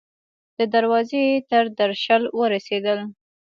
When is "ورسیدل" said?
2.39-2.99